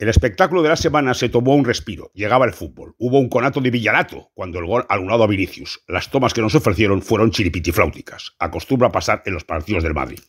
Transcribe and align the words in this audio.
El 0.00 0.08
espectáculo 0.08 0.62
de 0.62 0.70
la 0.70 0.76
semana 0.76 1.12
se 1.12 1.28
tomó 1.28 1.54
un 1.54 1.66
respiro. 1.66 2.10
Llegaba 2.14 2.46
el 2.46 2.54
fútbol. 2.54 2.94
Hubo 2.96 3.18
un 3.18 3.28
conato 3.28 3.60
de 3.60 3.70
Villarato 3.70 4.30
cuando 4.32 4.58
el 4.58 4.64
gol 4.64 4.86
alunado 4.88 5.24
a 5.24 5.26
Vinicius. 5.26 5.84
Las 5.86 6.10
tomas 6.10 6.32
que 6.32 6.40
nos 6.40 6.54
ofrecieron 6.54 7.02
fueron 7.02 7.32
chiripitifláuticas. 7.32 8.32
Acostumbra 8.38 8.90
pasar 8.92 9.22
en 9.26 9.34
los 9.34 9.44
partidos 9.44 9.82
del 9.82 9.92
Madrid. 9.92 10.20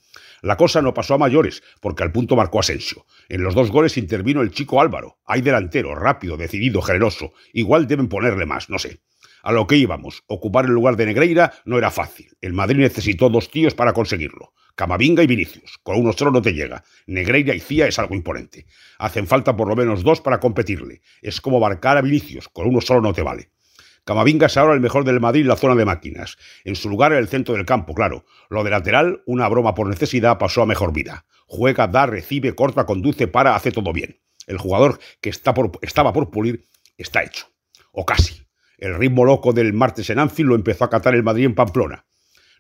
La 0.42 0.58
cosa 0.58 0.82
no 0.82 0.94
pasó 0.94 1.14
a 1.14 1.20
mayores, 1.20 1.64
porque 1.80 2.04
al 2.04 2.12
punto 2.12 2.36
marcó 2.36 2.60
Asensio. 2.60 3.06
En 3.30 3.44
los 3.44 3.56
dos 3.56 3.72
goles 3.72 3.98
intervino 3.98 4.42
el 4.42 4.52
chico 4.52 4.82
Álvaro. 4.82 5.20
Hay 5.26 5.42
delantero, 5.42 5.96
rápido, 5.96 6.36
decidido, 6.36 6.82
generoso. 6.82 7.32
Igual 7.54 7.88
deben 7.88 8.10
ponerle 8.10 8.46
más, 8.46 8.70
no 8.70 8.78
sé. 8.78 9.00
A 9.42 9.54
lo 9.54 9.68
que 9.68 9.78
íbamos, 9.78 10.24
ocupar 10.28 10.66
el 10.66 10.72
lugar 10.72 10.98
de 10.98 11.06
Negreira 11.06 11.54
no 11.64 11.78
era 11.78 11.92
fácil. 11.92 12.36
El 12.42 12.52
Madrid 12.52 12.80
necesitó 12.80 13.30
dos 13.30 13.50
tíos 13.50 13.74
para 13.74 13.94
conseguirlo. 13.94 14.52
Camavinga 14.76 15.24
y 15.24 15.28
Vinicius. 15.28 15.80
Con 15.84 15.98
uno 16.00 16.14
solo 16.14 16.32
no 16.32 16.42
te 16.42 16.54
llega. 16.54 16.84
Negreira 17.08 17.54
y 17.54 17.60
Cía 17.60 17.88
es 17.88 18.00
algo 18.00 18.16
imponente. 18.16 18.66
Hacen 19.00 19.28
falta 19.28 19.56
por 19.56 19.68
lo 19.68 19.76
menos 19.76 20.04
dos 20.04 20.22
para 20.22 20.40
competirle. 20.40 21.02
Es 21.22 21.42
como 21.42 21.60
marcar 21.60 21.98
a 21.98 22.02
Vinicius. 22.02 22.48
Con 22.50 22.68
uno 22.68 22.82
solo 22.82 23.02
no 23.02 23.14
te 23.14 23.22
vale. 23.22 23.52
Camavinga 24.04 24.48
es 24.48 24.58
ahora 24.58 24.74
el 24.74 24.80
mejor 24.80 25.04
del 25.04 25.20
Madrid 25.20 25.42
en 25.42 25.48
la 25.48 25.56
zona 25.56 25.76
de 25.76 25.86
máquinas. 25.86 26.38
En 26.64 26.76
su 26.76 26.90
lugar 26.90 27.12
en 27.12 27.20
el 27.20 27.28
centro 27.28 27.54
del 27.54 27.66
campo, 27.66 27.94
claro. 27.94 28.26
Lo 28.50 28.64
de 28.64 28.72
lateral, 28.72 29.22
una 29.26 29.48
broma 29.48 29.76
por 29.76 29.88
necesidad, 29.88 30.40
pasó 30.40 30.64
a 30.64 30.66
mejor 30.66 30.92
vida. 30.92 31.26
Juega, 31.46 31.88
da, 31.88 32.08
recibe, 32.08 32.56
corta, 32.56 32.86
conduce, 32.86 33.28
para, 33.28 33.56
hace 33.56 33.72
todo 33.72 33.94
bien. 33.94 34.20
El 34.48 34.58
jugador 34.58 35.00
que 35.22 35.30
está 35.30 35.54
por, 35.54 35.72
estaba 35.82 36.14
por 36.14 36.32
pulir 36.32 36.68
está 36.98 37.24
hecho. 37.24 37.48
O 37.92 38.06
casi. 38.06 38.48
El 38.78 38.96
ritmo 38.96 39.26
loco 39.26 39.54
del 39.54 39.74
martes 39.74 40.10
en 40.10 40.18
Anfield 40.18 40.50
lo 40.50 40.56
empezó 40.56 40.86
a 40.86 40.90
catar 40.90 41.14
el 41.14 41.24
Madrid 41.24 41.46
en 41.46 41.54
Pamplona. 41.56 42.06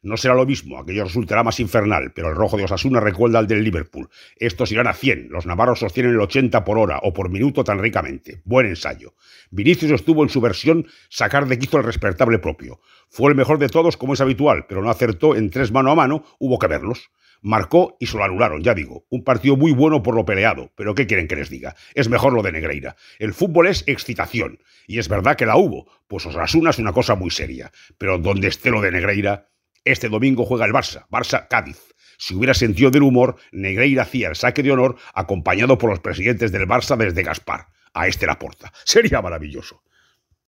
No 0.04 0.18
será 0.18 0.34
lo 0.34 0.48
mismo, 0.48 0.80
aquello 0.80 1.04
resultará 1.04 1.44
más 1.44 1.60
infernal, 1.60 2.12
pero 2.14 2.30
el 2.30 2.36
rojo 2.36 2.58
de 2.58 2.64
Osasuna 2.64 3.00
recuerda 3.00 3.38
al 3.38 3.46
del 3.46 3.64
Liverpool. 3.64 4.10
Estos 4.36 4.72
irán 4.72 4.88
a 4.88 4.94
100, 4.94 5.30
los 5.30 5.46
navarros 5.46 5.80
sostienen 5.80 6.14
el 6.14 6.22
80 6.22 6.64
por 6.64 6.80
hora 6.80 7.00
o 7.04 7.14
por 7.14 7.30
minuto 7.30 7.64
tan 7.64 7.78
ricamente. 7.78 8.42
Buen 8.44 8.66
ensayo. 8.66 9.14
Vinicius 9.52 9.92
estuvo 9.92 10.24
en 10.24 10.30
su 10.30 10.42
versión 10.42 10.88
sacar 11.10 11.48
de 11.48 11.60
quizo 11.60 11.78
el 11.78 11.84
respetable 11.84 12.40
propio. 12.40 12.80
Fue 13.10 13.30
el 13.30 13.36
mejor 13.36 13.60
de 13.60 13.70
todos 13.70 13.96
como 13.96 14.16
es 14.16 14.22
habitual, 14.22 14.66
pero 14.68 14.82
no 14.82 14.90
acertó 14.90 15.36
en 15.36 15.52
tres 15.52 15.72
mano 15.72 15.92
a 15.92 15.96
mano, 15.96 16.24
hubo 16.40 16.58
que 16.58 16.66
verlos. 16.66 17.12
Marcó 17.44 17.98
y 18.00 18.06
se 18.06 18.18
lo 18.18 18.24
anularon, 18.24 18.64
ya 18.64 18.74
digo. 18.74 19.06
Un 19.10 19.24
partido 19.24 19.56
muy 19.56 19.72
bueno 19.72 20.02
por 20.02 20.16
lo 20.16 20.26
peleado, 20.26 20.72
pero 20.76 20.96
¿qué 20.96 21.08
quieren 21.08 21.28
que 21.28 21.36
les 21.36 21.50
diga? 21.50 21.76
Es 21.96 22.08
mejor 22.08 22.34
lo 22.34 22.44
de 22.44 22.52
Negreira. 22.52 22.96
El 23.20 23.34
fútbol 23.34 23.68
es 23.68 23.84
excitación, 23.88 24.60
y 24.88 25.00
es 25.00 25.10
verdad 25.10 25.36
que 25.36 25.48
la 25.48 25.58
hubo, 25.58 25.88
pues 26.08 26.26
Osasuna 26.26 26.70
es 26.70 26.78
una 26.78 26.94
cosa 26.94 27.16
muy 27.16 27.32
seria. 27.32 27.72
Pero 27.98 28.20
donde 28.20 28.48
esté 28.48 28.70
lo 28.70 28.82
de 28.82 28.92
Negreira, 28.92 29.51
este 29.84 30.10
domingo 30.10 30.46
juega 30.46 30.66
el 30.66 30.74
Barça, 30.74 31.08
Barça-Cádiz. 31.10 31.78
Si 32.18 32.36
hubiera 32.36 32.54
sentido 32.54 32.92
del 32.92 33.04
humor, 33.04 33.38
Negreira 33.52 34.04
hacía 34.04 34.30
el 34.30 34.36
saque 34.36 34.62
de 34.62 34.72
honor 34.72 34.98
acompañado 35.14 35.78
por 35.78 35.90
los 35.90 36.00
presidentes 36.00 36.52
del 36.52 36.68
Barça 36.68 36.96
desde 36.96 37.24
Gaspar 37.24 37.68
a 37.94 38.08
este 38.08 38.26
la 38.26 38.40
porta. 38.40 38.72
Sería 38.86 39.22
maravilloso. 39.22 39.82